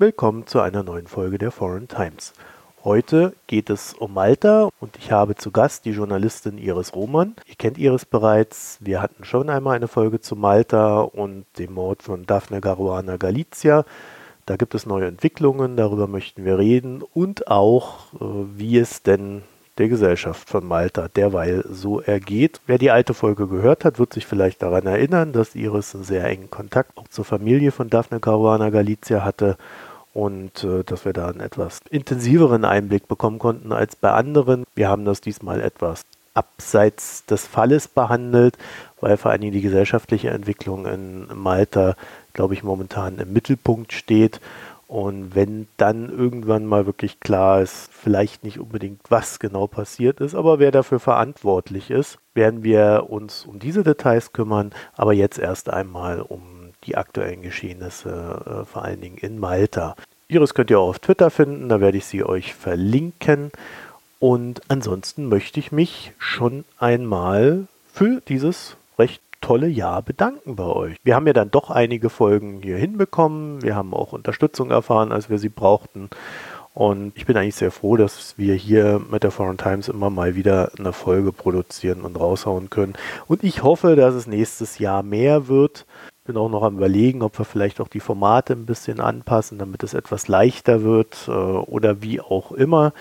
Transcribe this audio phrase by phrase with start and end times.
[0.00, 2.32] Willkommen zu einer neuen Folge der Foreign Times.
[2.84, 7.36] Heute geht es um Malta und ich habe zu Gast die Journalistin Iris Roman.
[7.46, 8.78] Ihr kennt Iris bereits.
[8.80, 13.84] Wir hatten schon einmal eine Folge zu Malta und dem Mord von Daphne Caruana Galizia.
[14.46, 18.24] Da gibt es neue Entwicklungen, darüber möchten wir reden und auch, äh,
[18.56, 19.42] wie es denn
[19.76, 22.62] der Gesellschaft von Malta derweil so ergeht.
[22.66, 26.24] Wer die alte Folge gehört hat, wird sich vielleicht daran erinnern, dass Iris einen sehr
[26.24, 29.58] engen Kontakt auch zur Familie von Daphne Caruana Galizia hatte
[30.12, 34.64] und äh, dass wir da einen etwas intensiveren Einblick bekommen konnten als bei anderen.
[34.74, 38.56] Wir haben das diesmal etwas abseits des Falles behandelt,
[39.00, 41.96] weil vor allen Dingen die gesellschaftliche Entwicklung in Malta,
[42.32, 44.40] glaube ich, momentan im Mittelpunkt steht.
[44.86, 50.34] Und wenn dann irgendwann mal wirklich klar ist, vielleicht nicht unbedingt, was genau passiert ist,
[50.34, 55.70] aber wer dafür verantwortlich ist, werden wir uns um diese Details kümmern, aber jetzt erst
[55.70, 59.96] einmal um die aktuellen Geschehnisse, äh, vor allen Dingen in Malta.
[60.28, 63.50] Iris könnt ihr auch auf Twitter finden, da werde ich sie euch verlinken.
[64.18, 70.96] Und ansonsten möchte ich mich schon einmal für dieses recht tolle Jahr bedanken bei euch.
[71.02, 73.62] Wir haben ja dann doch einige Folgen hier hinbekommen.
[73.62, 76.10] Wir haben auch Unterstützung erfahren, als wir sie brauchten.
[76.72, 80.36] Und ich bin eigentlich sehr froh, dass wir hier mit der Foreign Times immer mal
[80.36, 82.94] wieder eine Folge produzieren und raushauen können.
[83.26, 85.84] Und ich hoffe, dass es nächstes Jahr mehr wird
[86.30, 89.82] bin auch noch am überlegen, ob wir vielleicht auch die Formate ein bisschen anpassen, damit
[89.82, 92.92] es etwas leichter wird äh, oder wie auch immer.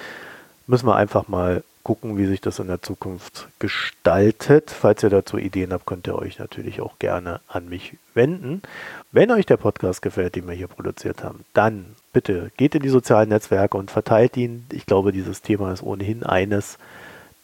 [0.65, 4.71] Müssen wir einfach mal gucken, wie sich das in der Zukunft gestaltet.
[4.71, 8.63] Falls ihr dazu Ideen habt, könnt ihr euch natürlich auch gerne an mich wenden.
[9.11, 12.89] Wenn euch der Podcast gefällt, den wir hier produziert haben, dann bitte geht in die
[12.89, 14.65] sozialen Netzwerke und verteilt ihn.
[14.71, 16.79] Ich glaube, dieses Thema ist ohnehin eines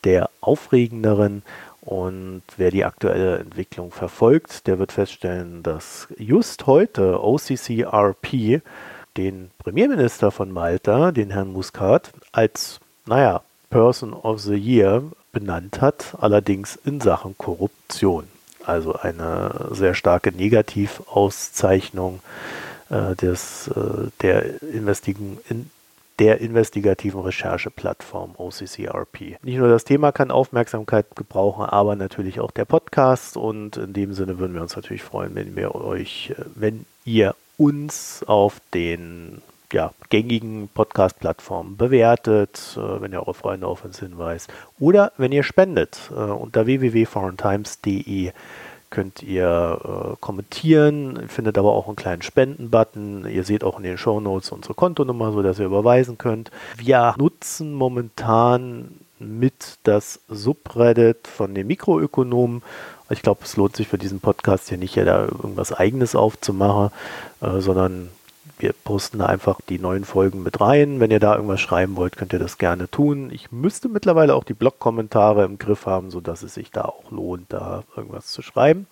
[0.03, 1.44] der aufregenderen
[1.85, 8.62] und wer die aktuelle Entwicklung verfolgt, der wird feststellen, dass just heute OCCRP
[9.18, 16.16] den Premierminister von Malta, den Herrn Muscat, als, naja, Person of the Year benannt hat,
[16.19, 18.28] allerdings in Sachen Korruption.
[18.66, 22.19] Also eine sehr starke Negativauszeichnung
[22.90, 25.69] äh, des, äh, der Investigen, in,
[26.19, 29.37] der investigativen Rechercheplattform OCCRP.
[29.43, 34.13] Nicht nur das Thema kann Aufmerksamkeit gebrauchen, aber natürlich auch der Podcast und in dem
[34.13, 39.41] Sinne würden wir uns natürlich freuen, wenn wir euch, äh, wenn ihr uns auf den
[39.73, 44.49] ja, gängigen Podcast-Plattformen bewertet, äh, wenn ihr eure Freunde auf uns hinweist
[44.79, 48.31] oder wenn ihr spendet äh, unter www.foreigntimes.de
[48.95, 53.28] könnt ihr äh, kommentieren, findet aber auch einen kleinen Spenden-Button.
[53.29, 56.50] Ihr seht auch in den Show Notes unsere Kontonummer, sodass ihr überweisen könnt.
[56.78, 62.63] Wir nutzen momentan mit das Subreddit von den Mikroökonomen.
[63.09, 66.91] Ich glaube, es lohnt sich für diesen Podcast hier nicht, ja, da irgendwas Eigenes aufzumachen,
[67.41, 68.07] äh, sondern
[68.57, 70.99] wir posten da einfach die neuen Folgen mit rein.
[70.99, 73.29] Wenn ihr da irgendwas schreiben wollt, könnt ihr das gerne tun.
[73.31, 77.51] Ich müsste mittlerweile auch die Blog-Kommentare im Griff haben, sodass es sich da auch lohnt,
[77.51, 78.88] da irgendwas zu schreiben.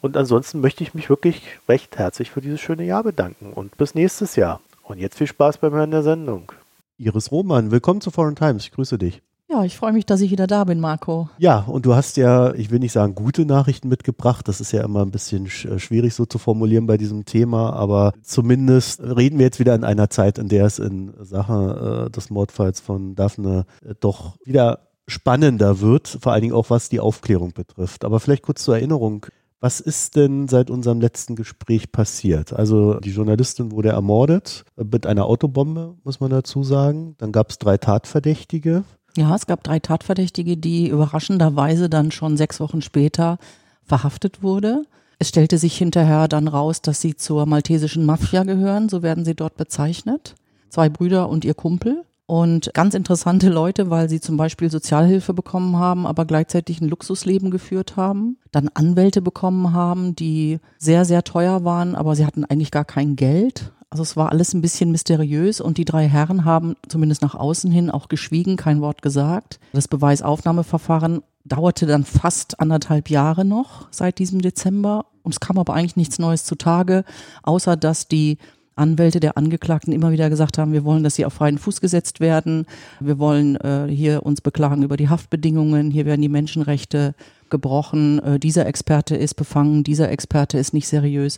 [0.00, 3.94] Und ansonsten möchte ich mich wirklich recht herzlich für dieses schöne Jahr bedanken und bis
[3.94, 4.60] nächstes Jahr.
[4.82, 6.52] Und jetzt viel Spaß beim Hören der Sendung.
[6.98, 8.64] Iris Roman, willkommen zu Foreign Times.
[8.64, 9.22] Ich grüße dich.
[9.48, 11.28] Ja, ich freue mich, dass ich wieder da bin, Marco.
[11.38, 14.82] Ja, und du hast ja, ich will nicht sagen gute Nachrichten mitgebracht, das ist ja
[14.82, 19.46] immer ein bisschen äh, schwierig so zu formulieren bei diesem Thema, aber zumindest reden wir
[19.46, 23.66] jetzt wieder in einer Zeit, in der es in Sachen äh, des Mordfalls von Daphne
[23.84, 28.04] äh, doch wieder spannender wird, vor allen Dingen auch was die Aufklärung betrifft.
[28.04, 29.26] Aber vielleicht kurz zur Erinnerung.
[29.60, 32.52] Was ist denn seit unserem letzten Gespräch passiert?
[32.52, 37.14] Also die Journalistin wurde ermordet mit einer Autobombe, muss man dazu sagen.
[37.16, 38.84] Dann gab es drei Tatverdächtige.
[39.16, 43.38] Ja, es gab drei Tatverdächtige, die überraschenderweise dann schon sechs Wochen später
[43.84, 44.82] verhaftet wurde.
[45.18, 49.34] Es stellte sich hinterher dann raus, dass sie zur maltesischen Mafia gehören, so werden sie
[49.34, 50.34] dort bezeichnet.
[50.68, 52.04] Zwei Brüder und ihr Kumpel.
[52.26, 57.50] Und ganz interessante Leute, weil sie zum Beispiel Sozialhilfe bekommen haben, aber gleichzeitig ein Luxusleben
[57.50, 58.38] geführt haben.
[58.50, 63.14] Dann Anwälte bekommen haben, die sehr, sehr teuer waren, aber sie hatten eigentlich gar kein
[63.14, 63.72] Geld.
[63.94, 67.70] Also es war alles ein bisschen mysteriös und die drei Herren haben zumindest nach außen
[67.70, 69.60] hin auch geschwiegen, kein Wort gesagt.
[69.72, 75.74] Das Beweisaufnahmeverfahren dauerte dann fast anderthalb Jahre noch seit diesem Dezember und es kam aber
[75.74, 77.04] eigentlich nichts Neues zutage,
[77.44, 78.38] außer dass die
[78.74, 82.18] Anwälte der Angeklagten immer wieder gesagt haben, wir wollen, dass sie auf freien Fuß gesetzt
[82.18, 82.66] werden.
[82.98, 85.92] Wir wollen äh, hier uns beklagen über die Haftbedingungen.
[85.92, 87.14] Hier werden die Menschenrechte
[87.54, 88.18] gebrochen.
[88.18, 89.84] Äh, dieser Experte ist befangen.
[89.84, 91.36] Dieser Experte ist nicht seriös.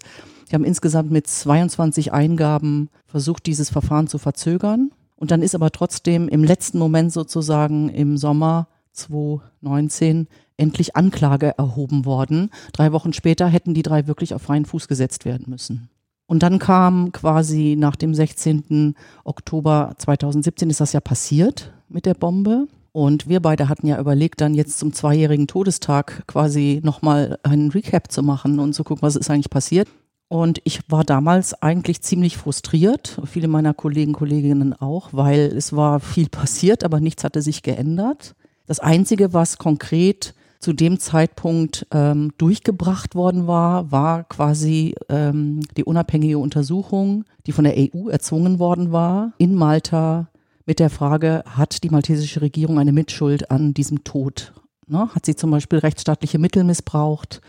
[0.49, 4.93] Die haben insgesamt mit 22 Eingaben versucht, dieses Verfahren zu verzögern.
[5.17, 10.27] Und dann ist aber trotzdem im letzten Moment sozusagen im Sommer 2019
[10.57, 12.51] endlich Anklage erhoben worden.
[12.73, 15.91] Drei Wochen später hätten die drei wirklich auf freien Fuß gesetzt werden müssen.
[16.27, 18.95] Und dann kam quasi nach dem 16.
[19.25, 22.67] Oktober 2017 ist das ja passiert mit der Bombe.
[22.97, 28.11] Und wir beide hatten ja überlegt, dann jetzt zum zweijährigen Todestag quasi nochmal einen Recap
[28.11, 29.87] zu machen und zu gucken, was ist eigentlich passiert.
[30.29, 36.01] Und ich war damals eigentlich ziemlich frustriert, viele meiner Kollegen, Kolleginnen auch, weil es war
[36.01, 38.35] viel passiert, aber nichts hatte sich geändert.
[38.65, 45.85] Das Einzige, was konkret zu dem Zeitpunkt ähm, durchgebracht worden war, war quasi ähm, die
[45.85, 50.29] unabhängige Untersuchung, die von der EU erzwungen worden war in Malta
[50.67, 54.53] mit der Frage, hat die maltesische Regierung eine Mitschuld an diesem Tod?
[54.89, 55.09] Ne?
[55.15, 57.41] Hat sie zum Beispiel rechtsstaatliche Mittel missbraucht,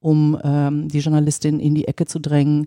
[0.00, 2.66] um ähm, die Journalistin in die Ecke zu drängen?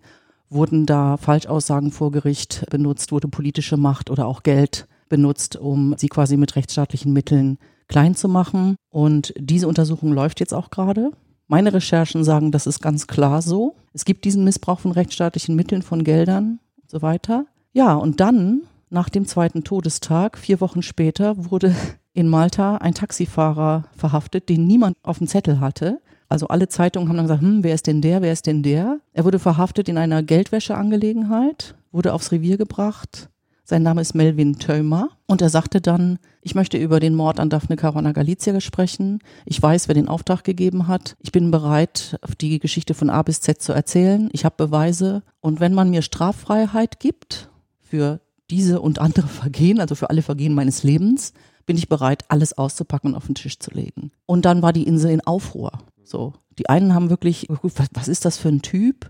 [0.49, 3.11] Wurden da Falschaussagen vor Gericht benutzt?
[3.11, 8.27] Wurde politische Macht oder auch Geld benutzt, um sie quasi mit rechtsstaatlichen Mitteln klein zu
[8.27, 8.75] machen?
[8.89, 11.11] Und diese Untersuchung läuft jetzt auch gerade.
[11.47, 13.75] Meine Recherchen sagen, das ist ganz klar so.
[13.94, 17.45] Es gibt diesen Missbrauch von rechtsstaatlichen Mitteln, von Geldern und so weiter.
[17.73, 21.73] Ja, und dann nach dem zweiten Todestag, vier Wochen später, wurde
[22.13, 26.01] in Malta ein Taxifahrer verhaftet, den niemand auf dem Zettel hatte.
[26.27, 28.99] Also alle Zeitungen haben dann gesagt, hm, wer ist denn der, wer ist denn der?
[29.13, 33.29] Er wurde verhaftet in einer Geldwäscheangelegenheit, wurde aufs Revier gebracht.
[33.63, 37.49] Sein Name ist Melvin Tömer und er sagte dann, ich möchte über den Mord an
[37.49, 39.19] Daphne Caruana Galizia sprechen.
[39.45, 41.15] Ich weiß, wer den Auftrag gegeben hat.
[41.19, 44.29] Ich bin bereit, die Geschichte von A bis Z zu erzählen.
[44.33, 47.49] Ich habe Beweise und wenn man mir Straffreiheit gibt
[47.79, 48.19] für
[48.51, 51.33] diese und andere Vergehen, also für alle Vergehen meines Lebens,
[51.65, 54.12] bin ich bereit, alles auszupacken und auf den Tisch zu legen.
[54.25, 55.71] Und dann war die Insel in Aufruhr.
[56.03, 57.48] So, die einen haben wirklich,
[57.94, 59.09] was ist das für ein Typ?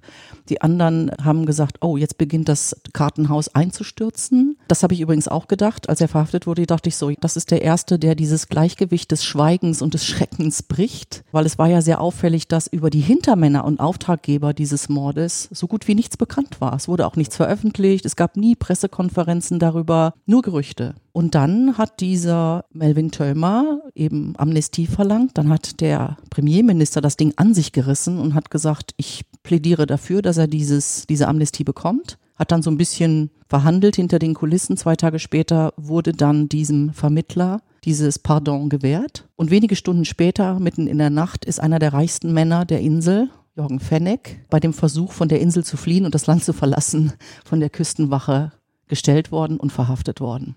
[0.50, 4.58] Die anderen haben gesagt, oh, jetzt beginnt das Kartenhaus einzustürzen.
[4.68, 5.90] Das habe ich übrigens auch gedacht.
[5.90, 9.24] Als er verhaftet wurde, dachte ich so, das ist der Erste, der dieses Gleichgewicht des
[9.24, 11.24] Schweigens und des Schreckens bricht.
[11.32, 15.68] Weil es war ja sehr auffällig, dass über die Hintermänner und Auftraggeber dieses Mordes so
[15.68, 16.74] gut wie nichts bekannt war.
[16.76, 18.06] Es wurde auch nichts veröffentlicht.
[18.06, 20.96] Es gab nie Pressekonferenzen darüber, nur Gerüchte.
[21.14, 25.38] Und dann hat dieser Melvin Tömer eben Amnestie verlangt.
[25.38, 30.22] Dann hat der Premierminister das Ding an sich gerissen und hat gesagt, ich plädiere dafür,
[30.22, 32.18] dass er dieses, diese Amnestie bekommt.
[32.36, 34.78] Hat dann so ein bisschen verhandelt hinter den Kulissen.
[34.78, 39.28] Zwei Tage später wurde dann diesem Vermittler dieses Pardon gewährt.
[39.36, 43.30] Und wenige Stunden später, mitten in der Nacht, ist einer der reichsten Männer der Insel,
[43.56, 47.14] Jorgen Fenneck, bei dem Versuch, von der Insel zu fliehen und das Land zu verlassen,
[47.44, 48.54] von der Küstenwache
[48.88, 50.56] gestellt worden und verhaftet worden.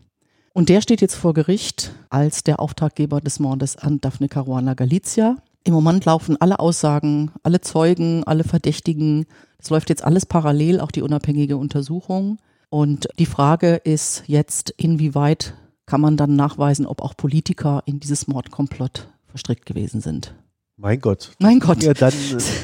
[0.56, 5.36] Und der steht jetzt vor Gericht als der Auftraggeber des Mordes an Daphne Caruana Galizia.
[5.64, 9.26] Im Moment laufen alle Aussagen, alle Zeugen, alle Verdächtigen.
[9.58, 12.38] Es läuft jetzt alles parallel, auch die unabhängige Untersuchung.
[12.70, 15.54] Und die Frage ist jetzt, inwieweit
[15.86, 20.34] kann man dann nachweisen, ob auch Politiker in dieses Mordkomplott verstrickt gewesen sind.
[20.76, 21.32] Mein Gott.
[21.40, 21.82] Mein Gott.
[21.82, 22.14] Ja, dann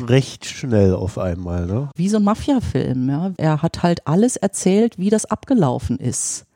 [0.06, 1.90] recht schnell auf einmal, ne?
[1.96, 3.32] Wie so ein Mafia-Film, ja.
[3.37, 6.47] Er hat halt alles erzählt, wie das abgelaufen ist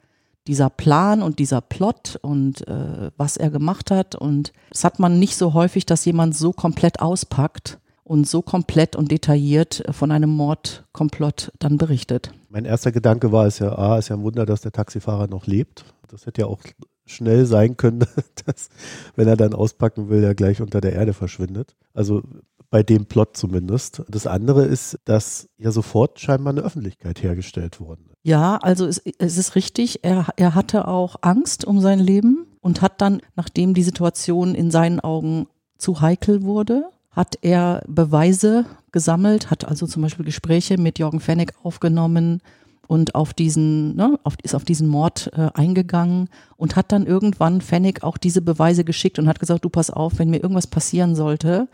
[0.47, 4.15] dieser Plan und dieser Plot und äh, was er gemacht hat.
[4.15, 8.97] Und das hat man nicht so häufig, dass jemand so komplett auspackt und so komplett
[8.97, 12.33] und detailliert von einem Mordkomplott dann berichtet.
[12.51, 15.47] Mein erster Gedanke war es ja, ah, ist ja ein Wunder, dass der Taxifahrer noch
[15.47, 15.85] lebt.
[16.09, 16.61] Das hätte ja auch
[17.07, 18.07] schnell sein können,
[18.47, 18.69] dass,
[19.17, 21.77] wenn er dann auspacken will, er gleich unter der Erde verschwindet.
[21.93, 22.23] Also
[22.71, 24.03] bei dem Plot zumindest.
[24.09, 28.17] Das andere ist, dass ja sofort scheinbar eine Öffentlichkeit hergestellt worden ist.
[28.25, 32.83] Ja, also es, es ist richtig, er, er hatte auch Angst um sein Leben und
[32.83, 35.47] hat dann, nachdem die Situation in seinen Augen
[35.79, 41.53] zu heikel wurde, hat er Beweise gesammelt, hat also zum Beispiel Gespräche mit Jorgen Fenneck
[41.63, 42.41] aufgenommen
[42.87, 47.61] und auf diesen, ne, auf, ist auf diesen Mord äh, eingegangen und hat dann irgendwann
[47.61, 51.15] Fenneck auch diese Beweise geschickt und hat gesagt, du pass auf, wenn mir irgendwas passieren
[51.15, 51.69] sollte,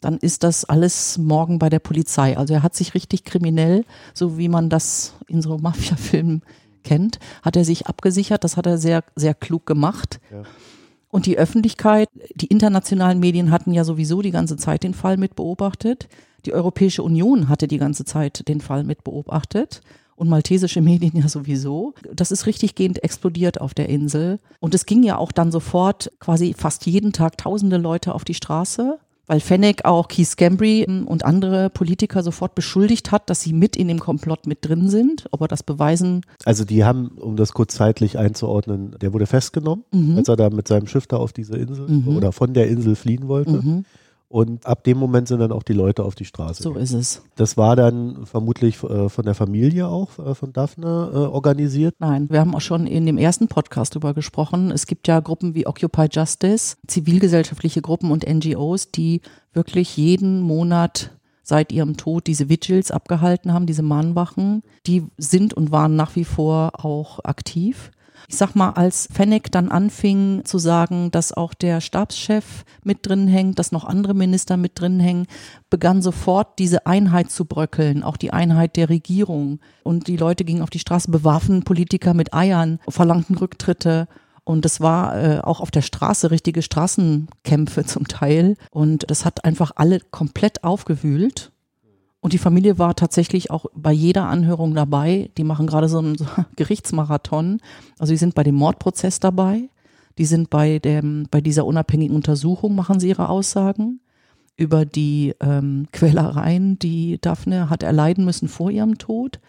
[0.00, 2.36] dann ist das alles morgen bei der Polizei.
[2.36, 6.42] Also er hat sich richtig kriminell, so wie man das in so Mafia-Filmen
[6.82, 8.44] kennt, hat er sich abgesichert.
[8.44, 10.20] Das hat er sehr, sehr klug gemacht.
[10.32, 10.42] Ja.
[11.08, 15.34] Und die Öffentlichkeit, die internationalen Medien hatten ja sowieso die ganze Zeit den Fall mit
[15.34, 16.08] beobachtet.
[16.46, 19.82] Die Europäische Union hatte die ganze Zeit den Fall mit beobachtet
[20.20, 21.94] und maltesische Medien ja sowieso.
[22.12, 24.38] Das ist richtig gehend explodiert auf der Insel.
[24.60, 28.34] Und es ging ja auch dann sofort quasi fast jeden Tag tausende Leute auf die
[28.34, 28.98] Straße
[29.30, 33.86] weil Fennec auch Keith Scambry und andere Politiker sofort beschuldigt hat, dass sie mit in
[33.86, 36.22] dem Komplott mit drin sind, ob er das beweisen.
[36.44, 40.16] Also die haben, um das kurz zeitlich einzuordnen, der wurde festgenommen, mhm.
[40.16, 42.16] als er da mit seinem Schiff da auf diese Insel mhm.
[42.16, 43.62] oder von der Insel fliehen wollte.
[43.62, 43.84] Mhm.
[44.32, 46.62] Und ab dem Moment sind dann auch die Leute auf die Straße.
[46.62, 47.22] So ist es.
[47.34, 51.96] Das war dann vermutlich äh, von der Familie auch, äh, von Daphne, äh, organisiert?
[51.98, 54.70] Nein, wir haben auch schon in dem ersten Podcast darüber gesprochen.
[54.70, 59.20] Es gibt ja Gruppen wie Occupy Justice, zivilgesellschaftliche Gruppen und NGOs, die
[59.52, 61.10] wirklich jeden Monat
[61.42, 66.24] seit ihrem Tod diese Vigils abgehalten haben, diese Mahnwachen, die sind und waren nach wie
[66.24, 67.90] vor auch aktiv.
[68.28, 73.28] Ich sag mal, als Fennec dann anfing zu sagen, dass auch der Stabschef mit drin
[73.28, 75.26] hängt, dass noch andere Minister mit drin hängen,
[75.68, 79.60] begann sofort diese Einheit zu bröckeln, auch die Einheit der Regierung.
[79.82, 84.08] Und die Leute gingen auf die Straße, bewarfen Politiker mit Eiern, verlangten Rücktritte.
[84.44, 88.56] Und es war äh, auch auf der Straße richtige Straßenkämpfe zum Teil.
[88.70, 91.52] Und das hat einfach alle komplett aufgewühlt.
[92.20, 95.30] Und die Familie war tatsächlich auch bei jeder Anhörung dabei.
[95.38, 96.16] Die machen gerade so einen
[96.56, 97.60] Gerichtsmarathon.
[97.98, 99.68] Also die sind bei dem Mordprozess dabei.
[100.18, 104.00] Die sind bei dem, bei dieser unabhängigen Untersuchung machen sie ihre Aussagen
[104.60, 109.40] über die ähm, Quälereien, die Daphne hat erleiden müssen vor ihrem Tod.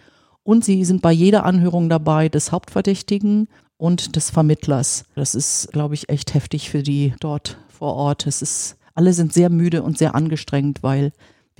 [0.44, 5.04] Und sie sind bei jeder Anhörung dabei des Hauptverdächtigen und des Vermittlers.
[5.16, 8.25] Das ist, glaube ich, echt heftig für die dort vor Ort.
[8.25, 11.12] Es ist, alle sind sehr müde und sehr angestrengt, weil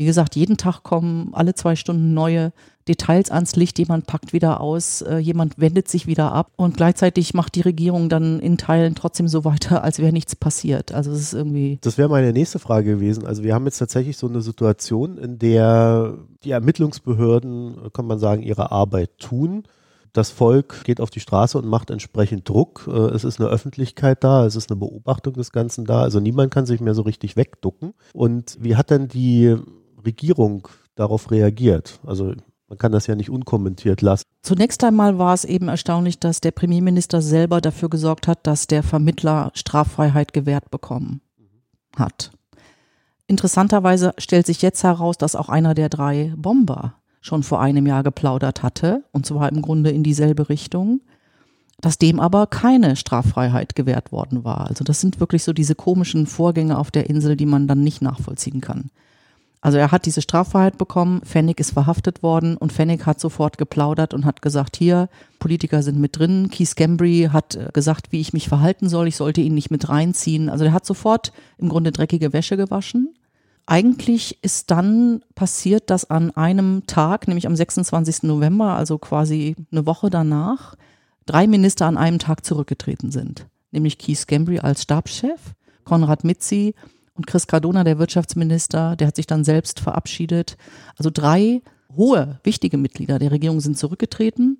[0.02, 2.54] wie gesagt, jeden Tag kommen alle zwei Stunden neue
[2.88, 7.36] Details ans Licht, jemand packt wieder aus, äh, jemand wendet sich wieder ab und gleichzeitig
[7.36, 10.92] macht die Regierung dann in Teilen trotzdem so weiter, als wäre nichts passiert.
[10.92, 11.78] Also es ist irgendwie.
[11.82, 13.28] Das wäre meine nächste Frage gewesen.
[13.28, 18.42] Also wir haben jetzt tatsächlich so eine Situation, in der die Ermittlungsbehörden, kann man sagen,
[18.42, 19.66] ihre Arbeit tun
[20.14, 22.88] das Volk geht auf die Straße und macht entsprechend Druck.
[22.88, 26.02] Äh, es ist eine Öffentlichkeit da, es ist eine Beobachtung des Ganzen da.
[26.02, 27.94] Also niemand kann sich mehr so richtig wegducken.
[28.14, 29.56] Und wie hat denn die
[30.06, 32.00] Regierung darauf reagiert?
[32.06, 32.34] Also
[32.68, 34.24] man kann das ja nicht unkommentiert lassen.
[34.44, 38.82] Zunächst einmal war es eben erstaunlich, dass der Premierminister selber dafür gesorgt hat, dass der
[38.82, 41.22] Vermittler Straffreiheit gewährt bekommen
[41.96, 42.32] hat.
[43.28, 48.04] Interessanterweise stellt sich jetzt heraus, dass auch einer der drei Bomber schon vor einem Jahr
[48.04, 51.02] geplaudert hatte, und zwar im Grunde in dieselbe Richtung,
[51.80, 54.68] dass dem aber keine Straffreiheit gewährt worden war.
[54.68, 58.02] Also das sind wirklich so diese komischen Vorgänge auf der Insel, die man dann nicht
[58.02, 58.92] nachvollziehen kann.
[59.62, 64.16] Also er hat diese Straffreiheit bekommen, Fennig ist verhaftet worden und Fennig hat sofort geplaudert
[64.16, 68.34] und hat gesagt, hier, Politiker sind mit drin, Keith Gambry hat äh, gesagt, wie ich
[68.34, 70.50] mich verhalten soll, ich sollte ihn nicht mit reinziehen.
[70.50, 73.14] Also er hat sofort im Grunde dreckige Wäsche gewaschen.
[73.68, 78.24] Eigentlich ist dann passiert, dass an einem Tag, nämlich am 26.
[78.24, 80.76] November, also quasi eine Woche danach,
[81.28, 83.46] drei Minister an einem Tag zurückgetreten sind.
[83.70, 85.40] Nämlich Keith Gambry als Stabschef,
[85.84, 86.74] Konrad Mitzi
[87.22, 90.58] und Chris Cardona, der Wirtschaftsminister, der hat sich dann selbst verabschiedet.
[90.98, 91.62] Also drei
[91.96, 94.58] hohe, wichtige Mitglieder der Regierung sind zurückgetreten.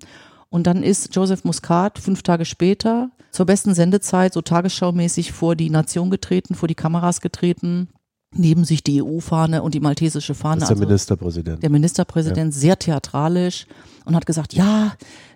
[0.48, 5.70] Und dann ist Joseph Muscat fünf Tage später zur besten Sendezeit, so tagesschaumäßig, vor die
[5.70, 7.88] Nation getreten, vor die Kameras getreten,
[8.34, 10.60] neben sich die EU-Fahne und die maltesische Fahne.
[10.60, 11.62] Das ist der also Ministerpräsident.
[11.62, 12.60] Der Ministerpräsident, ja.
[12.60, 13.66] sehr theatralisch
[14.04, 14.92] und hat gesagt, ja,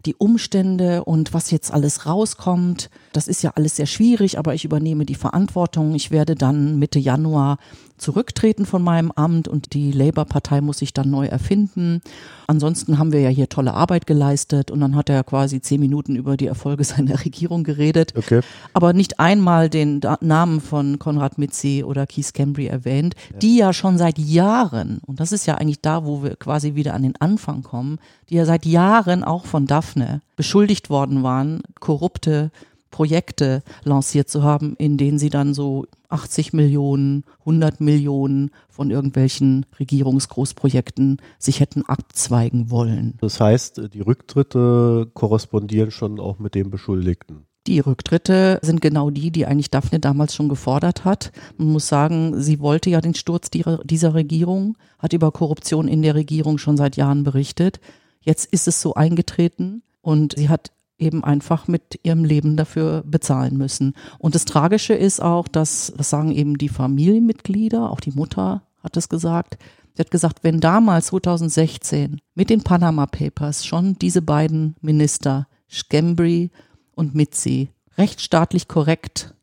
[0.07, 4.65] die Umstände und was jetzt alles rauskommt, das ist ja alles sehr schwierig, aber ich
[4.65, 5.95] übernehme die Verantwortung.
[5.95, 7.59] Ich werde dann Mitte Januar
[7.99, 12.01] zurücktreten von meinem Amt und die Labour-Partei muss sich dann neu erfinden.
[12.47, 16.17] Ansonsten haben wir ja hier tolle Arbeit geleistet und dann hat er quasi zehn Minuten
[16.17, 18.41] über die Erfolge seiner Regierung geredet, okay.
[18.73, 23.99] aber nicht einmal den Namen von Konrad Mitzi oder Keith Cambry erwähnt, die ja schon
[23.99, 27.63] seit Jahren, und das ist ja eigentlich da, wo wir quasi wieder an den Anfang
[27.63, 27.99] kommen,
[28.29, 32.51] die ja seit Jahren auch von Daphne beschuldigt worden waren, korrupte
[32.91, 39.67] Projekte lanciert zu haben, in denen sie dann so 80 Millionen, 100 Millionen von irgendwelchen
[39.79, 43.15] Regierungsgroßprojekten sich hätten abzweigen wollen.
[43.21, 47.47] Das heißt, die Rücktritte korrespondieren schon auch mit den Beschuldigten.
[47.67, 51.33] Die Rücktritte sind genau die, die eigentlich Daphne damals schon gefordert hat.
[51.57, 56.15] Man muss sagen, sie wollte ja den Sturz dieser Regierung, hat über Korruption in der
[56.15, 57.81] Regierung schon seit Jahren berichtet.
[58.21, 63.57] Jetzt ist es so eingetreten und sie hat eben einfach mit ihrem Leben dafür bezahlen
[63.57, 63.95] müssen.
[64.19, 68.97] Und das Tragische ist auch, dass, das sagen eben die Familienmitglieder, auch die Mutter hat
[68.97, 69.59] es gesagt,
[69.95, 76.51] sie hat gesagt, wenn damals 2016 mit den Panama Papers schon diese beiden Minister, Schembri
[76.95, 79.35] und Mitzi, rechtsstaatlich korrekt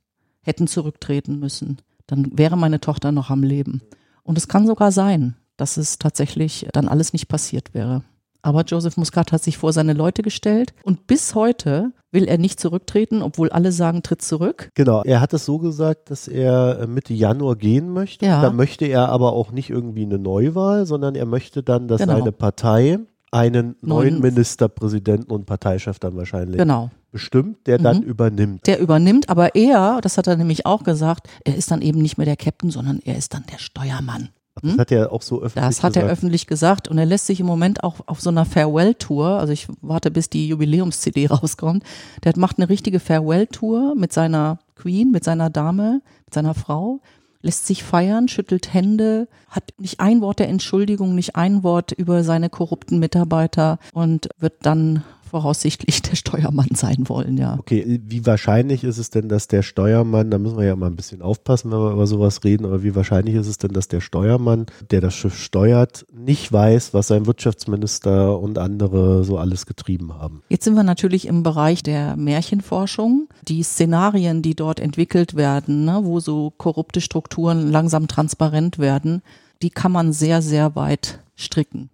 [0.42, 3.82] hätten zurücktreten müssen, dann wäre meine Tochter noch am Leben.
[4.24, 8.04] Und es kann sogar sein, dass es tatsächlich dann alles nicht passiert wäre.
[8.44, 12.60] Aber Joseph Muscat hat sich vor seine Leute gestellt und bis heute will er nicht
[12.60, 14.70] zurücktreten, obwohl alle sagen, tritt zurück.
[14.76, 18.26] Genau, er hat es so gesagt, dass er äh, Mitte Januar gehen möchte.
[18.26, 18.42] Ja.
[18.42, 22.18] Da möchte er aber auch nicht irgendwie eine Neuwahl, sondern er möchte dann, dass genau.
[22.18, 23.00] seine Partei
[23.32, 26.92] einen neuen Ministerpräsidenten und Parteichef dann wahrscheinlich genau.
[27.12, 27.84] bestimmt, der mhm.
[27.84, 28.68] dann übernimmt.
[28.68, 32.18] Der übernimmt, aber er, das hat er nämlich auch gesagt, er ist dann eben nicht
[32.18, 34.30] mehr der Captain, sondern er ist dann der Steuermann.
[34.62, 34.80] Das hm?
[34.80, 35.78] hat er auch so öffentlich gesagt.
[35.78, 36.08] Das hat gesagt.
[36.08, 39.52] er öffentlich gesagt und er lässt sich im Moment auch auf so einer Farewell-Tour, also
[39.52, 41.84] ich warte, bis die Jubiläums-CD rauskommt,
[42.24, 47.02] der macht eine richtige Farewell-Tour mit seiner Queen, mit seiner Dame, mit seiner Frau.
[47.42, 52.24] lässt sich feiern, schüttelt Hände, hat nicht ein Wort der Entschuldigung, nicht ein Wort über
[52.24, 55.04] seine korrupten Mitarbeiter und wird dann
[55.34, 57.58] voraussichtlich der Steuermann sein wollen, ja.
[57.58, 60.96] Okay, wie wahrscheinlich ist es denn, dass der Steuermann, da müssen wir ja mal ein
[60.96, 64.00] bisschen aufpassen, wenn wir über sowas reden, aber wie wahrscheinlich ist es denn, dass der
[64.00, 70.14] Steuermann, der das Schiff steuert, nicht weiß, was sein Wirtschaftsminister und andere so alles getrieben
[70.14, 70.44] haben?
[70.50, 73.28] Jetzt sind wir natürlich im Bereich der Märchenforschung.
[73.48, 79.24] Die Szenarien, die dort entwickelt werden, ne, wo so korrupte Strukturen langsam transparent werden,
[79.64, 81.90] die kann man sehr, sehr weit stricken.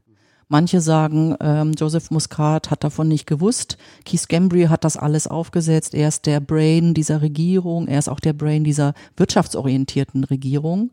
[0.51, 3.77] Manche sagen, ähm, Joseph Muscat hat davon nicht gewusst.
[4.03, 5.93] Keith Gambry hat das alles aufgesetzt.
[5.93, 7.87] Er ist der Brain dieser Regierung.
[7.87, 10.89] Er ist auch der Brain dieser wirtschaftsorientierten Regierung,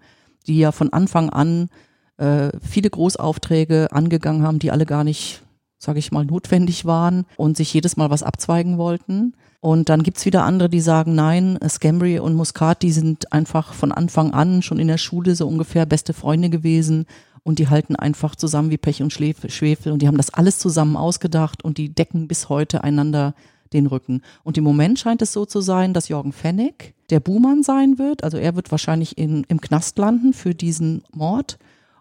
[0.46, 1.70] die ja von Anfang an
[2.18, 5.42] äh, viele Großaufträge angegangen haben, die alle gar nicht,
[5.78, 9.36] sage ich mal, notwendig waren und sich jedes Mal was abzweigen wollten.
[9.60, 13.90] Und dann gibt's wieder andere, die sagen, nein, Scambry und Muscat, die sind einfach von
[13.90, 17.06] Anfang an schon in der Schule so ungefähr beste Freunde gewesen
[17.46, 20.96] und die halten einfach zusammen wie Pech und Schwefel und die haben das alles zusammen
[20.96, 23.36] ausgedacht und die decken bis heute einander
[23.72, 24.22] den Rücken.
[24.42, 28.24] Und im Moment scheint es so zu sein, dass Jorgen Fennig der Buhmann sein wird.
[28.24, 31.58] Also er wird wahrscheinlich in, im Knast landen für diesen Mord.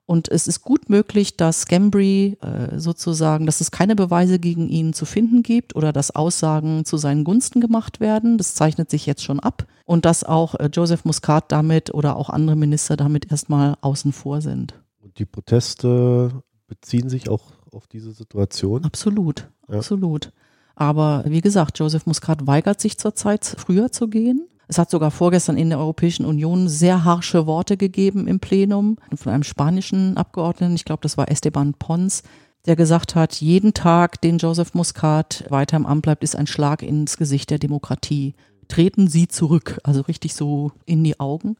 [0.07, 4.93] Und es ist gut möglich, dass Gambry äh, sozusagen, dass es keine Beweise gegen ihn
[4.93, 8.39] zu finden gibt oder dass Aussagen zu seinen Gunsten gemacht werden.
[8.39, 9.67] Das zeichnet sich jetzt schon ab.
[9.85, 14.41] Und dass auch äh, Joseph Muscat damit oder auch andere Minister damit erstmal außen vor
[14.41, 14.73] sind
[15.17, 18.83] die Proteste beziehen sich auch auf diese Situation?
[18.83, 19.77] Absolut, ja.
[19.77, 20.31] absolut.
[20.75, 24.47] Aber wie gesagt, Joseph Muscat weigert sich zurzeit, früher zu gehen.
[24.67, 29.31] Es hat sogar vorgestern in der Europäischen Union sehr harsche Worte gegeben im Plenum von
[29.31, 32.23] einem spanischen Abgeordneten, ich glaube, das war Esteban Pons,
[32.65, 36.81] der gesagt hat, jeden Tag, den Joseph Muscat weiter im Amt bleibt, ist ein Schlag
[36.81, 38.33] ins Gesicht der Demokratie.
[38.67, 41.57] Treten Sie zurück, also richtig so in die Augen.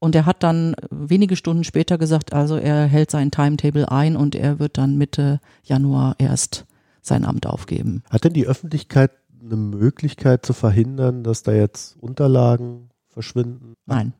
[0.00, 4.34] Und er hat dann wenige Stunden später gesagt, also er hält sein Timetable ein und
[4.34, 6.66] er wird dann Mitte Januar erst
[7.02, 8.02] sein Amt aufgeben.
[8.10, 9.10] Hat denn die Öffentlichkeit
[9.42, 13.74] eine Möglichkeit zu verhindern, dass da jetzt Unterlagen verschwinden?
[13.86, 14.12] Nein.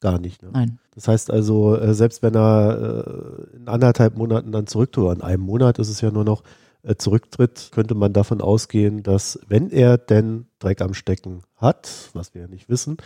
[0.00, 0.42] Gar nicht.
[0.42, 0.50] Ne?
[0.52, 0.78] Nein.
[0.94, 5.42] Das heißt also, äh, selbst wenn er äh, in anderthalb Monaten dann zurücktritt, in einem
[5.42, 6.42] Monat ist es ja nur noch,
[6.82, 12.34] äh, zurücktritt, könnte man davon ausgehen, dass wenn er denn Dreck am Stecken hat, was
[12.34, 12.98] wir ja nicht wissen,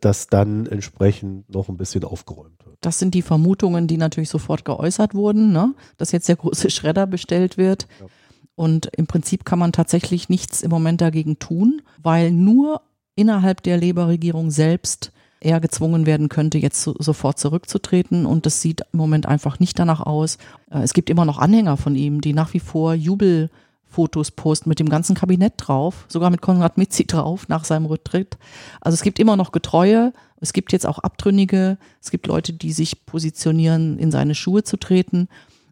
[0.00, 2.76] dass dann entsprechend noch ein bisschen aufgeräumt wird.
[2.80, 5.74] Das sind die Vermutungen, die natürlich sofort geäußert wurden, ne?
[5.96, 7.86] dass jetzt der große Schredder bestellt wird.
[8.00, 8.06] Ja.
[8.54, 12.82] Und im Prinzip kann man tatsächlich nichts im Moment dagegen tun, weil nur
[13.14, 18.26] innerhalb der Labour-Regierung selbst er gezwungen werden könnte, jetzt so, sofort zurückzutreten.
[18.26, 20.38] Und das sieht im Moment einfach nicht danach aus.
[20.70, 23.50] Äh, es gibt immer noch Anhänger von ihm, die nach wie vor Jubel
[23.88, 28.38] Fotos posten mit dem ganzen Kabinett drauf, sogar mit Konrad Mitzi drauf nach seinem Rücktritt.
[28.80, 32.72] Also es gibt immer noch Getreue, es gibt jetzt auch Abtrünnige, es gibt Leute, die
[32.72, 35.28] sich positionieren, in seine Schuhe zu treten,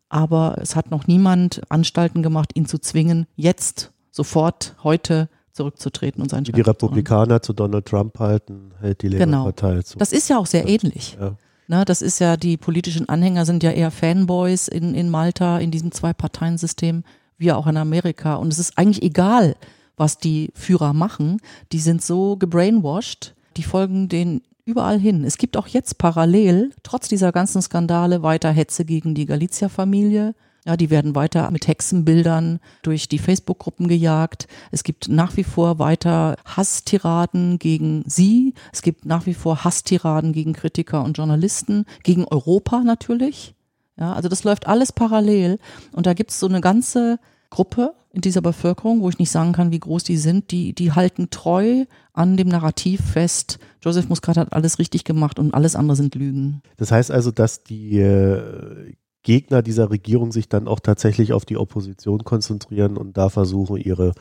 [0.08, 6.30] aber es hat noch niemand Anstalten gemacht, ihn zu zwingen, jetzt, sofort, heute zurückzutreten und
[6.30, 9.82] seinen Wie die Republikaner zu Donald Trump halten, hält die Labour-Partei genau.
[9.82, 9.98] zu.
[9.98, 11.16] Das ist ja auch sehr ähnlich.
[11.20, 11.36] Ja.
[11.68, 15.70] Na, das ist ja, die politischen Anhänger sind ja eher Fanboys in, in Malta, in
[15.70, 17.02] diesem Zwei-Parteien-System
[17.38, 18.36] wie auch in Amerika.
[18.36, 19.56] Und es ist eigentlich egal,
[19.96, 21.40] was die Führer machen.
[21.72, 25.24] Die sind so gebrainwashed, die folgen den überall hin.
[25.24, 30.34] Es gibt auch jetzt parallel, trotz dieser ganzen Skandale, weiter Hetze gegen die Galizia-Familie.
[30.66, 34.48] Ja, die werden weiter mit Hexenbildern durch die Facebook-Gruppen gejagt.
[34.72, 38.52] Es gibt nach wie vor weiter Hasstiraden gegen sie.
[38.72, 43.54] Es gibt nach wie vor Hasstiraden gegen Kritiker und Journalisten, gegen Europa natürlich.
[43.98, 45.58] Ja, also das läuft alles parallel
[45.92, 47.18] und da gibt es so eine ganze
[47.50, 50.92] Gruppe in dieser Bevölkerung, wo ich nicht sagen kann, wie groß die sind, die, die
[50.92, 55.96] halten treu an dem Narrativ fest, Joseph Muscat hat alles richtig gemacht und alles andere
[55.96, 56.62] sind Lügen.
[56.76, 61.56] Das heißt also, dass die äh, Gegner dieser Regierung sich dann auch tatsächlich auf die
[61.56, 64.12] Opposition konzentrieren und da versuchen, ihre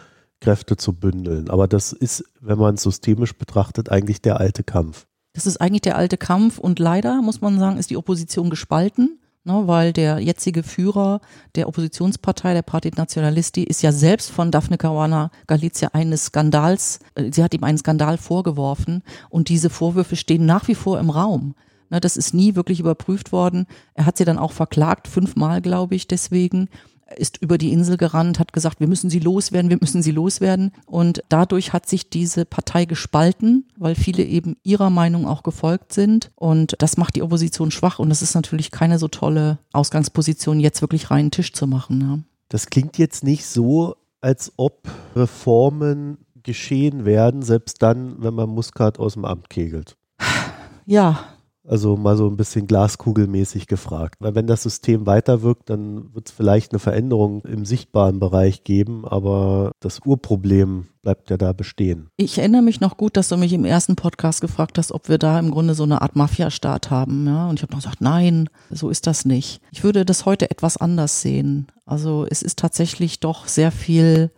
[0.41, 1.49] Kräfte zu bündeln.
[1.49, 5.07] Aber das ist, wenn man es systemisch betrachtet, eigentlich der alte Kampf.
[5.33, 9.19] Das ist eigentlich der alte Kampf und leider, muss man sagen, ist die Opposition gespalten
[9.45, 11.21] ne, weil der jetzige Führer
[11.55, 17.31] der Oppositionspartei, der Partito Nazionalisti, ist ja selbst von Daphne Caruana Galizia eines Skandals, äh,
[17.31, 21.55] sie hat ihm einen Skandal vorgeworfen und diese Vorwürfe stehen nach wie vor im Raum.
[21.89, 23.67] Ne, das ist nie wirklich überprüft worden.
[23.93, 26.67] Er hat sie dann auch verklagt, fünfmal, glaube ich, deswegen
[27.15, 30.71] ist über die Insel gerannt, hat gesagt, wir müssen sie loswerden, wir müssen sie loswerden.
[30.85, 36.31] Und dadurch hat sich diese Partei gespalten, weil viele eben ihrer Meinung auch gefolgt sind.
[36.35, 37.99] Und das macht die Opposition schwach.
[37.99, 42.01] Und das ist natürlich keine so tolle Ausgangsposition, jetzt wirklich reinen Tisch zu machen.
[42.01, 42.19] Ja.
[42.49, 48.99] Das klingt jetzt nicht so, als ob Reformen geschehen werden, selbst dann, wenn man Muscat
[48.99, 49.97] aus dem Amt kegelt.
[50.85, 51.19] Ja,
[51.67, 54.15] Also mal so ein bisschen glaskugelmäßig gefragt.
[54.19, 59.05] Weil wenn das System weiterwirkt, dann wird es vielleicht eine Veränderung im sichtbaren Bereich geben,
[59.05, 62.09] aber das Urproblem bleibt ja da bestehen.
[62.17, 65.17] Ich erinnere mich noch gut, dass du mich im ersten Podcast gefragt hast, ob wir
[65.17, 67.27] da im Grunde so eine Art Mafia-Staat haben.
[67.27, 67.47] Ja?
[67.47, 69.61] Und ich habe noch gesagt, nein, so ist das nicht.
[69.71, 71.67] Ich würde das heute etwas anders sehen.
[71.85, 74.31] Also es ist tatsächlich doch sehr viel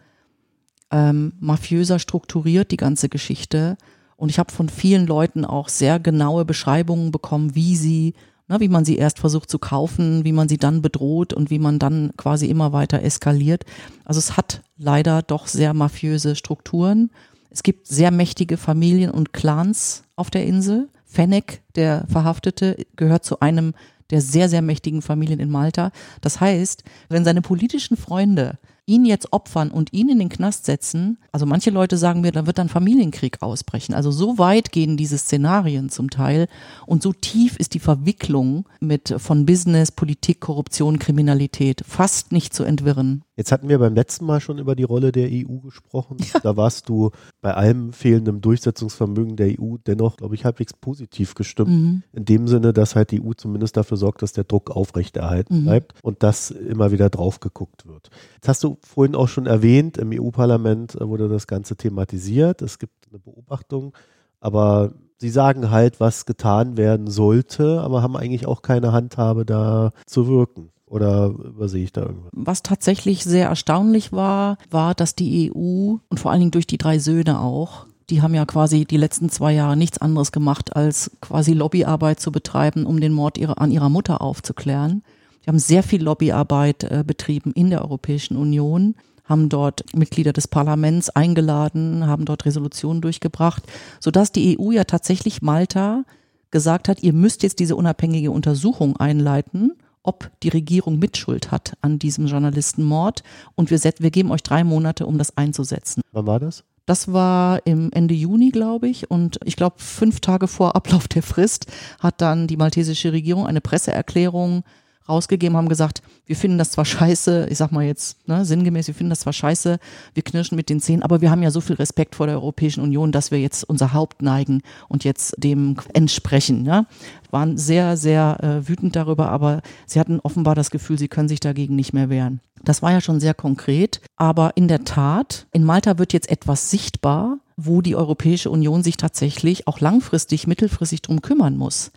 [0.92, 3.78] ähm, mafiöser strukturiert, die ganze Geschichte.
[4.17, 8.15] Und ich habe von vielen Leuten auch sehr genaue Beschreibungen bekommen, wie sie,
[8.47, 11.60] na, wie man sie erst versucht zu kaufen, wie man sie dann bedroht und wie
[11.60, 13.63] man dann quasi immer weiter eskaliert.
[14.03, 17.12] Also es hat leider doch sehr mafiöse Strukturen.
[17.51, 20.89] Es gibt sehr mächtige Familien und Clans auf der Insel.
[21.06, 23.73] Fennec, der Verhaftete, gehört zu einem
[24.10, 25.91] der sehr, sehr mächtigen Familien in Malta.
[26.21, 31.19] Das heißt, wenn seine politischen Freunde ihn jetzt opfern und ihn in den Knast setzen,
[31.32, 33.93] also manche Leute sagen mir, da wird dann Familienkrieg ausbrechen.
[33.93, 36.47] Also so weit gehen diese Szenarien zum Teil
[36.86, 42.63] und so tief ist die Verwicklung mit von Business, Politik, Korruption, Kriminalität fast nicht zu
[42.63, 43.23] entwirren.
[43.38, 46.17] Jetzt hatten wir beim letzten Mal schon über die Rolle der EU gesprochen.
[46.34, 46.39] Ja.
[46.41, 51.69] Da warst du bei allem fehlenden Durchsetzungsvermögen der EU dennoch, glaube ich, halbwegs positiv gestimmt.
[51.69, 52.04] Mhm.
[52.13, 55.63] In dem Sinne, dass halt die EU zumindest dafür sorgt, dass der Druck aufrechterhalten mhm.
[55.65, 58.10] bleibt und dass immer wieder drauf geguckt wird.
[58.36, 62.63] Jetzt hast du vorhin auch schon erwähnt, im EU-Parlament wurde das Ganze thematisiert.
[62.63, 63.93] Es gibt eine Beobachtung,
[64.39, 69.91] aber sie sagen halt, was getan werden sollte, aber haben eigentlich auch keine Handhabe da
[70.06, 70.71] zu wirken.
[70.89, 72.32] Oder übersehe ich da irgendwas?
[72.34, 76.78] Was tatsächlich sehr erstaunlich war, war, dass die EU und vor allen Dingen durch die
[76.78, 81.12] drei Söhne auch, die haben ja quasi die letzten zwei Jahre nichts anderes gemacht, als
[81.19, 85.04] quasi Lobbyarbeit zu betreiben, um den Mord ihrer, an ihrer Mutter aufzuklären.
[85.43, 88.95] Die haben sehr viel Lobbyarbeit äh, betrieben in der Europäischen Union,
[89.26, 93.63] haben dort Mitglieder des Parlaments eingeladen, haben dort Resolutionen durchgebracht,
[94.00, 96.06] sodass die EU ja tatsächlich Malta
[96.50, 99.73] gesagt hat, ihr müsst jetzt diese unabhängige Untersuchung einleiten
[100.08, 103.24] ob die Regierung Mitschuld hat an diesem Journalistenmord.
[103.56, 106.02] Und wir, wir geben euch drei Monate, um das einzusetzen.
[106.12, 106.63] Wann war das?
[106.86, 109.12] Das war im Ende Juni, glaube ich.
[109.12, 111.67] Und ich glaube, fünf Tage vor Ablauf der Frist
[112.00, 114.63] hat dann die maltesische Regierung eine Presseerklärung
[115.08, 118.93] rausgegeben, haben gesagt, wir finden das zwar scheiße, ich sag mal jetzt ne, sinngemäß, wir
[118.93, 119.80] finden das zwar scheiße,
[120.13, 122.82] wir knirschen mit den Zähnen, aber wir haben ja so viel Respekt vor der Europäischen
[122.82, 126.63] Union, dass wir jetzt unser Haupt neigen und jetzt dem entsprechen.
[126.63, 126.86] Ne?
[127.32, 131.39] Waren sehr, sehr äh, wütend darüber, aber sie hatten offenbar das Gefühl, sie können sich
[131.39, 132.41] dagegen nicht mehr wehren.
[132.63, 136.70] Das war ja schon sehr konkret, aber in der Tat, in Malta wird jetzt etwas
[136.70, 141.91] sichtbar, wo die Europäische Union sich tatsächlich auch langfristig, mittelfristig drum kümmern muss.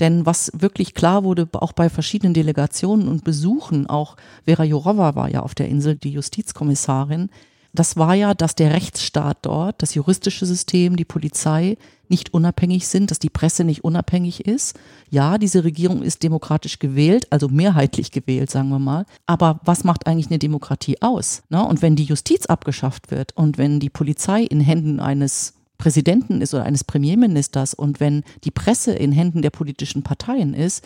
[0.00, 5.30] Denn was wirklich klar wurde, auch bei verschiedenen Delegationen und Besuchen, auch Vera Jourova war
[5.30, 7.30] ja auf der Insel, die Justizkommissarin,
[7.74, 11.76] das war ja, dass der Rechtsstaat dort, das juristische System, die Polizei
[12.08, 14.78] nicht unabhängig sind, dass die Presse nicht unabhängig ist.
[15.10, 19.04] Ja, diese Regierung ist demokratisch gewählt, also mehrheitlich gewählt, sagen wir mal.
[19.26, 21.42] Aber was macht eigentlich eine Demokratie aus?
[21.50, 26.40] Na, und wenn die Justiz abgeschafft wird und wenn die Polizei in Händen eines Präsidenten
[26.40, 30.84] ist oder eines Premierministers und wenn die Presse in Händen der politischen Parteien ist,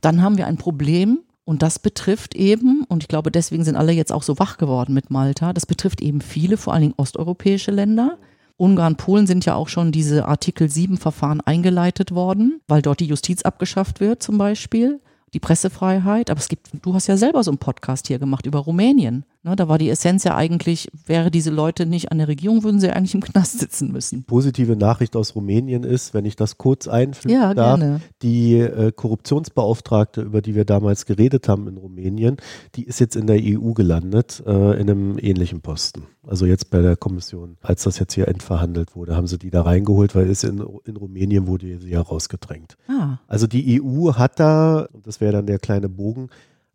[0.00, 1.20] dann haben wir ein Problem.
[1.46, 4.94] Und das betrifft eben, und ich glaube, deswegen sind alle jetzt auch so wach geworden
[4.94, 8.16] mit Malta, das betrifft eben viele, vor allen Dingen osteuropäische Länder.
[8.56, 13.06] Ungarn, Polen sind ja auch schon diese Artikel 7 Verfahren eingeleitet worden, weil dort die
[13.06, 15.00] Justiz abgeschafft wird zum Beispiel,
[15.34, 16.30] die Pressefreiheit.
[16.30, 19.26] Aber es gibt, du hast ja selber so einen Podcast hier gemacht über Rumänien.
[19.46, 22.80] Ne, da war die Essenz ja eigentlich, wäre diese Leute nicht an der Regierung, würden
[22.80, 24.24] sie eigentlich im Knast sitzen müssen.
[24.24, 28.00] Positive Nachricht aus Rumänien ist, wenn ich das kurz einfügen ja, darf, gerne.
[28.22, 32.38] die äh, Korruptionsbeauftragte, über die wir damals geredet haben in Rumänien,
[32.74, 36.04] die ist jetzt in der EU gelandet, äh, in einem ähnlichen Posten.
[36.26, 39.60] Also jetzt bei der Kommission, als das jetzt hier endverhandelt wurde, haben sie die da
[39.60, 42.78] reingeholt, weil es in, in Rumänien wurde sie ja rausgedrängt.
[42.88, 43.18] Ah.
[43.28, 46.30] Also die EU hat da, und das wäre dann der kleine Bogen,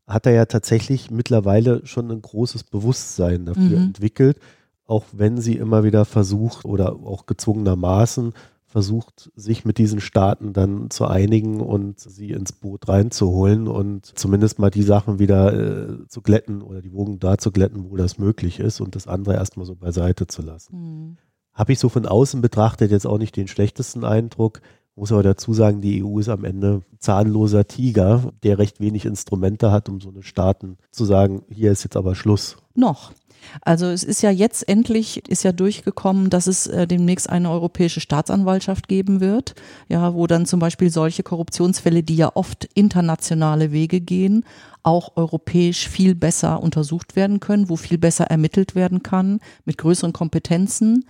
[0.10, 3.86] hat er ja tatsächlich mittlerweile schon ein großes Bewusstsein dafür mhm.
[3.86, 4.39] entwickelt,
[4.86, 8.34] auch wenn sie immer wieder versucht oder auch gezwungenermaßen
[8.65, 14.60] versucht, sich mit diesen Staaten dann zu einigen und sie ins Boot reinzuholen und zumindest
[14.60, 18.19] mal die Sachen wieder äh, zu glätten oder die Wogen da zu glätten, wo das
[18.19, 20.76] möglich ist und das andere erstmal so beiseite zu lassen.
[20.76, 21.17] Mhm.
[21.54, 24.62] Habe ich so von außen betrachtet jetzt auch nicht den schlechtesten Eindruck.
[25.00, 29.72] Muss aber dazu sagen, die EU ist am Ende zahnloser Tiger, der recht wenig Instrumente
[29.72, 32.58] hat, um so eine Staaten zu sagen, hier ist jetzt aber Schluss.
[32.76, 33.14] Noch.
[33.62, 38.02] Also es ist ja jetzt endlich, ist ja durchgekommen, dass es äh, demnächst eine europäische
[38.02, 39.56] Staatsanwaltschaft geben wird,
[39.88, 44.44] ja, wo dann zum Beispiel solche Korruptionsfälle, die ja oft internationale Wege gehen,
[44.84, 50.12] auch europäisch viel besser untersucht werden können, wo viel besser ermittelt werden kann, mit größeren
[50.12, 51.06] Kompetenzen.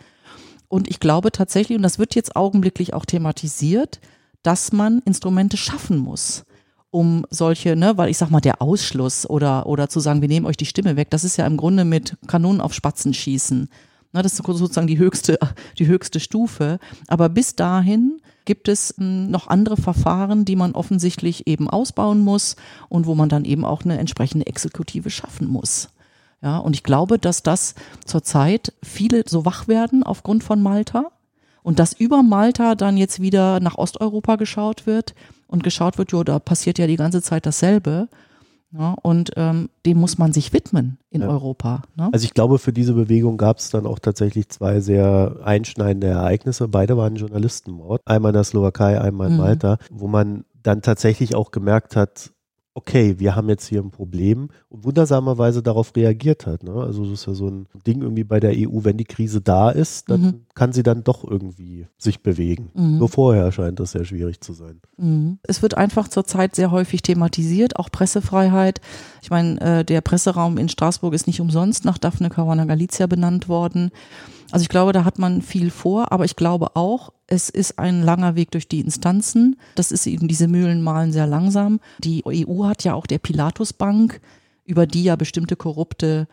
[0.69, 3.99] Und ich glaube tatsächlich, und das wird jetzt augenblicklich auch thematisiert,
[4.43, 6.45] dass man Instrumente schaffen muss
[6.91, 10.45] um solche, ne, weil ich sag mal, der Ausschluss oder, oder zu sagen, wir nehmen
[10.45, 13.69] euch die Stimme weg, das ist ja im Grunde mit Kanonen auf Spatzen schießen.
[14.11, 15.37] Ne, das ist sozusagen die höchste,
[15.77, 16.79] die höchste Stufe.
[17.07, 22.55] Aber bis dahin gibt es hm, noch andere Verfahren, die man offensichtlich eben ausbauen muss
[22.89, 25.89] und wo man dann eben auch eine entsprechende Exekutive schaffen muss.
[26.41, 27.75] Ja, und ich glaube, dass das
[28.05, 31.11] zurzeit viele so wach werden aufgrund von Malta
[31.63, 35.15] und dass über Malta dann jetzt wieder nach Osteuropa geschaut wird
[35.47, 38.07] und geschaut wird, jo, da passiert ja die ganze Zeit dasselbe.
[38.71, 41.27] Ja, und ähm, dem muss man sich widmen in ja.
[41.27, 41.81] Europa.
[41.95, 42.09] Ne?
[42.11, 46.67] Also ich glaube, für diese Bewegung gab es dann auch tatsächlich zwei sehr einschneidende Ereignisse.
[46.67, 48.01] Beide waren Journalistenmord.
[48.05, 49.39] Einmal in der Slowakei, einmal in mhm.
[49.39, 52.31] Malta, wo man dann tatsächlich auch gemerkt hat,
[52.73, 56.63] okay, wir haben jetzt hier ein Problem und wundersamerweise darauf reagiert hat.
[56.63, 56.73] Ne?
[56.73, 59.69] Also das ist ja so ein Ding irgendwie bei der EU, wenn die Krise da
[59.69, 60.45] ist, dann mhm.
[60.53, 62.71] kann sie dann doch irgendwie sich bewegen.
[62.73, 62.99] Mhm.
[62.99, 64.81] Nur vorher scheint das sehr schwierig zu sein.
[64.97, 65.39] Mhm.
[65.43, 68.81] Es wird einfach zurzeit sehr häufig thematisiert, auch Pressefreiheit.
[69.21, 73.49] Ich meine, äh, der Presseraum in Straßburg ist nicht umsonst nach Daphne Caruana Galizia benannt
[73.49, 73.91] worden.
[74.51, 78.01] Also ich glaube, da hat man viel vor, aber ich glaube auch, es ist ein
[78.01, 79.57] langer Weg durch die Instanzen.
[79.75, 81.79] Das ist eben, diese Mühlen malen sehr langsam.
[81.99, 84.19] Die EU hat ja auch der Pilatus Bank,
[84.65, 86.27] über die ja bestimmte korrupte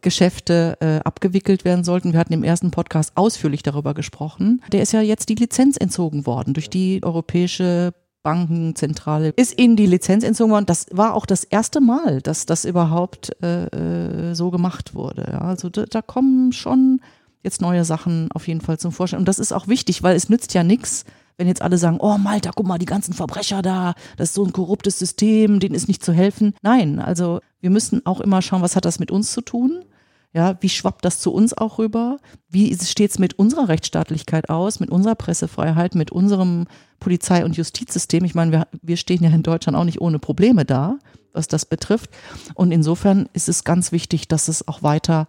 [0.00, 2.12] Geschäfte äh, abgewickelt werden sollten.
[2.12, 4.62] Wir hatten im ersten Podcast ausführlich darüber gesprochen.
[4.72, 9.86] Der ist ja jetzt die Lizenz entzogen worden durch die Europäische Bankenzentrale ist ihnen die
[9.86, 10.66] Lizenz entzogen worden.
[10.66, 15.40] Das war auch das erste Mal, dass das überhaupt äh, äh so gemacht wurde.
[15.40, 17.00] Also da, da kommen schon
[17.46, 19.20] jetzt neue Sachen auf jeden Fall zum Vorschein.
[19.20, 21.06] Und das ist auch wichtig, weil es nützt ja nichts,
[21.38, 24.44] wenn jetzt alle sagen, oh Malta, guck mal, die ganzen Verbrecher da, das ist so
[24.44, 26.54] ein korruptes System, denen ist nicht zu helfen.
[26.62, 29.84] Nein, also wir müssen auch immer schauen, was hat das mit uns zu tun?
[30.32, 32.18] Ja, wie schwappt das zu uns auch rüber?
[32.50, 36.66] Wie steht es mit unserer Rechtsstaatlichkeit aus, mit unserer Pressefreiheit, mit unserem
[37.00, 38.22] Polizei- und Justizsystem?
[38.24, 40.98] Ich meine, wir, wir stehen ja in Deutschland auch nicht ohne Probleme da,
[41.32, 42.10] was das betrifft.
[42.54, 45.26] Und insofern ist es ganz wichtig, dass es auch weiter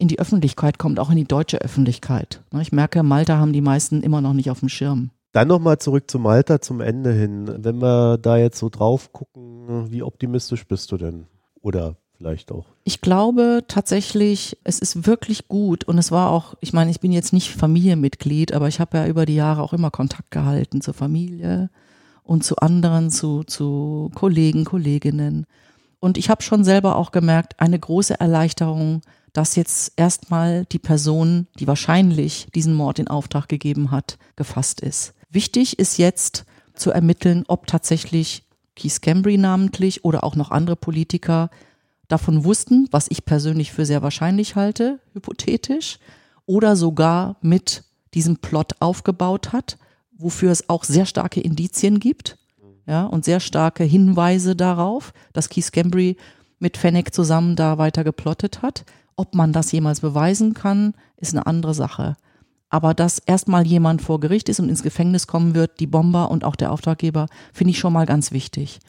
[0.00, 2.42] in die Öffentlichkeit kommt, auch in die deutsche Öffentlichkeit.
[2.52, 5.10] Ne, ich merke, Malta haben die meisten immer noch nicht auf dem Schirm.
[5.32, 7.48] Dann nochmal zurück zu Malta zum Ende hin.
[7.58, 11.26] Wenn wir da jetzt so drauf gucken, wie optimistisch bist du denn?
[11.60, 12.66] Oder vielleicht auch?
[12.82, 17.12] Ich glaube tatsächlich, es ist wirklich gut und es war auch, ich meine, ich bin
[17.12, 20.94] jetzt nicht Familienmitglied, aber ich habe ja über die Jahre auch immer Kontakt gehalten zur
[20.94, 21.70] Familie
[22.24, 25.46] und zu anderen, zu, zu Kollegen, Kolleginnen.
[26.00, 31.46] Und ich habe schon selber auch gemerkt, eine große Erleichterung, dass jetzt erstmal die Person,
[31.58, 35.14] die wahrscheinlich diesen Mord in Auftrag gegeben hat, gefasst ist.
[35.30, 41.50] Wichtig ist jetzt zu ermitteln, ob tatsächlich Keith Cambry namentlich oder auch noch andere Politiker
[42.08, 45.98] davon wussten, was ich persönlich für sehr wahrscheinlich halte, hypothetisch,
[46.46, 49.78] oder sogar mit diesem Plot aufgebaut hat,
[50.16, 52.38] wofür es auch sehr starke Indizien gibt,
[52.86, 56.16] ja, und sehr starke Hinweise darauf, dass Keith Cambry
[56.58, 58.84] mit Fennec zusammen da weiter geplottet hat.
[59.20, 62.16] Ob man das jemals beweisen kann, ist eine andere Sache.
[62.70, 66.42] Aber dass erstmal jemand vor Gericht ist und ins Gefängnis kommen wird, die Bomber und
[66.42, 68.80] auch der Auftraggeber, finde ich schon mal ganz wichtig.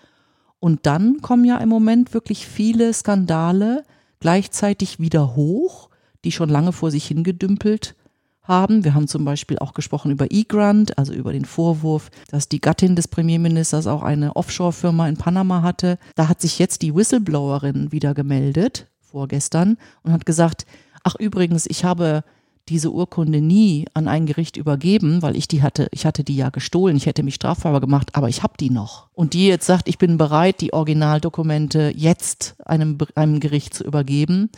[0.62, 3.84] Und dann kommen ja im Moment wirklich viele Skandale
[4.22, 5.89] gleichzeitig wieder hoch,
[6.24, 7.96] die schon lange vor sich hingedümpelt
[8.44, 8.86] haben.
[8.86, 12.96] Wir haben zum Beispiel auch gesprochen über E-Grant, also über den Vorwurf, dass die Gattin
[12.96, 15.98] des Premierministers auch eine Offshore-Firma in Panama hatte.
[16.15, 20.65] Da hat sich jetzt die Whistleblowerin wieder gemeldet, vorgestern und hat gesagt,
[21.04, 22.24] ach übrigens, ich habe
[22.69, 26.50] diese Urkunde nie an ein Gericht übergeben, weil ich die hatte, ich hatte die ja
[26.50, 29.10] gestohlen, ich hätte mich strafbar gemacht, aber ich habe die noch.
[29.13, 34.50] Und die jetzt sagt, ich bin bereit, die Originaldokumente jetzt einem, einem Gericht zu übergeben,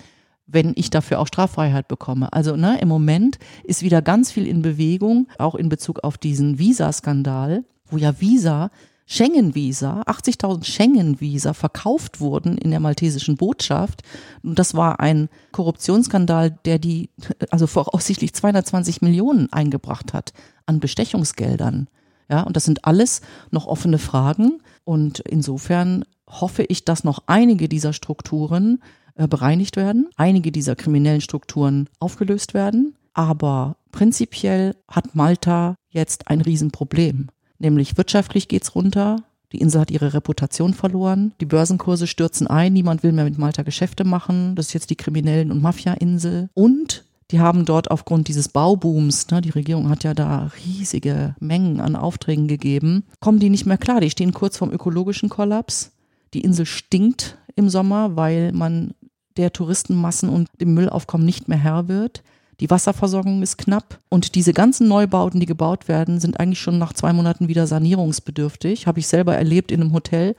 [0.46, 2.32] wenn ich dafür auch Straffreiheit bekomme.
[2.34, 6.60] Also ne, im Moment ist wieder ganz viel in Bewegung, auch in Bezug auf diesen
[6.60, 8.70] Visa-Skandal, wo ja Visa
[9.06, 14.02] Schengen-Visa, 80.000 Schengen-Visa verkauft wurden in der maltesischen Botschaft.
[14.44, 17.10] Und das war ein Korruptionsskandal, der die,
[17.50, 20.34] also voraussichtlich 220 Millionen eingebracht hat
[20.66, 21.88] an Bestechungsgeldern.
[22.30, 24.62] Ja, und das sind alles noch offene Fragen.
[24.86, 28.82] Und insofern hoffe ich, dass noch einige dieser Strukturen
[29.16, 32.96] äh, bereinigt werden, einige dieser kriminellen Strukturen aufgelöst werden.
[33.14, 37.30] Aber prinzipiell hat Malta jetzt ein Riesenproblem.
[37.64, 39.24] Nämlich wirtschaftlich geht's runter.
[39.54, 41.34] Die Insel hat ihre Reputation verloren.
[41.40, 42.74] Die Börsenkurse stürzen ein.
[42.74, 44.56] Niemand will mehr mit Malta Geschäfte machen.
[44.56, 46.50] Das ist jetzt die Kriminellen- und Mafia-Insel.
[46.54, 51.80] Und die haben dort aufgrund dieses Baubooms, ne, die Regierung hat ja da riesige Mengen
[51.80, 54.02] an Aufträgen gegeben, kommen die nicht mehr klar.
[54.02, 55.94] Die stehen kurz vorm ökologischen Kollaps.
[56.34, 58.94] Die Insel stinkt im Sommer, weil man
[59.38, 62.24] der Touristenmassen und dem Müllaufkommen nicht mehr Herr wird.
[62.64, 66.94] Die Wasserversorgung ist knapp und diese ganzen Neubauten, die gebaut werden, sind eigentlich schon nach
[66.94, 68.88] zwei Monaten wieder sanierungsbedürftig.
[68.88, 70.34] Habe ich selber erlebt in einem Hotel.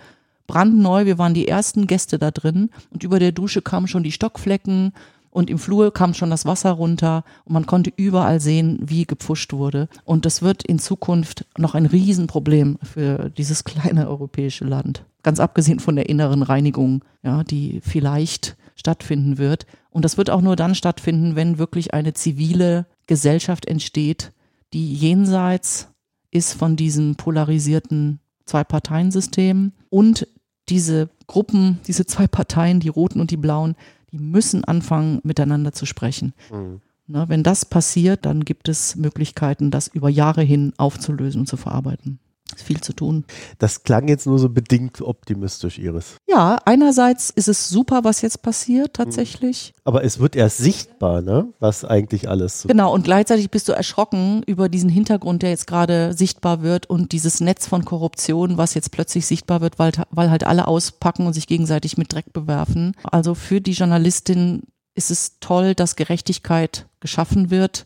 [0.46, 4.10] Brandneu, wir waren die ersten Gäste da drin und über der Dusche kamen schon die
[4.10, 4.94] Stockflecken
[5.28, 9.52] und im Flur kam schon das Wasser runter und man konnte überall sehen, wie gepfuscht
[9.52, 9.90] wurde.
[10.06, 15.04] Und das wird in Zukunft noch ein Riesenproblem für dieses kleine europäische Land.
[15.22, 19.66] Ganz abgesehen von der inneren Reinigung, ja, die vielleicht stattfinden wird.
[19.90, 24.32] Und das wird auch nur dann stattfinden, wenn wirklich eine zivile Gesellschaft entsteht,
[24.72, 25.88] die jenseits
[26.30, 30.26] ist von diesem polarisierten Zwei-Parteien-System und
[30.68, 33.76] diese Gruppen, diese zwei Parteien, die Roten und die Blauen,
[34.10, 36.34] die müssen anfangen, miteinander zu sprechen.
[36.50, 36.80] Mhm.
[37.06, 41.56] Na, wenn das passiert, dann gibt es Möglichkeiten, das über Jahre hin aufzulösen und zu
[41.56, 42.18] verarbeiten
[42.62, 43.24] viel zu tun.
[43.58, 46.16] Das klang jetzt nur so bedingt optimistisch, Iris.
[46.28, 49.72] Ja, einerseits ist es super, was jetzt passiert tatsächlich.
[49.74, 49.80] Hm.
[49.84, 51.48] Aber es wird erst sichtbar, ne?
[51.60, 52.64] Was eigentlich alles.
[52.66, 57.12] Genau, und gleichzeitig bist du erschrocken über diesen Hintergrund, der jetzt gerade sichtbar wird und
[57.12, 61.32] dieses Netz von Korruption, was jetzt plötzlich sichtbar wird, weil, weil halt alle auspacken und
[61.32, 62.92] sich gegenseitig mit Dreck bewerfen.
[63.04, 64.62] Also für die Journalistin
[64.94, 67.84] ist es toll, dass Gerechtigkeit geschaffen wird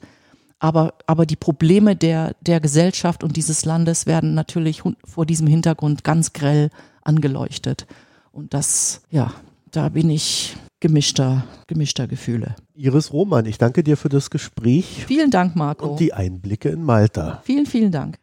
[0.58, 6.04] aber, aber die Probleme der, der Gesellschaft und dieses Landes werden natürlich vor diesem Hintergrund
[6.04, 6.70] ganz grell
[7.02, 7.86] angeleuchtet.
[8.32, 9.32] Und das, ja,
[9.70, 12.56] da bin ich gemischter, gemischter Gefühle.
[12.74, 15.04] Iris Roman, ich danke dir für das Gespräch.
[15.06, 15.88] Vielen Dank, Marco.
[15.88, 17.40] Und die Einblicke in Malta.
[17.44, 18.18] Vielen, vielen Dank.